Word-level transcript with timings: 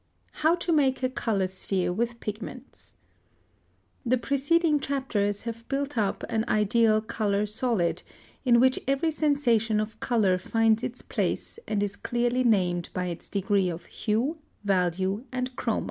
+How 0.33 0.55
to 0.55 0.71
make 0.73 1.03
a 1.03 1.09
color 1.11 1.45
sphere 1.45 1.93
with 1.93 2.19
pigments.+ 2.21 2.93
(102) 4.03 4.09
The 4.09 4.17
preceding 4.17 4.79
chapters 4.79 5.41
have 5.41 5.67
built 5.67 5.95
up 5.95 6.23
an 6.27 6.43
ideal 6.47 7.01
color 7.01 7.45
solid, 7.45 8.01
in 8.43 8.59
which 8.59 8.79
every 8.87 9.11
sensation 9.11 9.79
of 9.79 9.99
color 9.99 10.39
finds 10.39 10.81
its 10.83 11.03
place 11.03 11.59
and 11.67 11.83
is 11.83 11.95
clearly 11.95 12.43
named 12.43 12.89
by 12.95 13.05
its 13.09 13.29
degree 13.29 13.69
of 13.69 13.85
hue, 13.85 14.39
value, 14.63 15.23
and 15.31 15.55
chroma. 15.55 15.79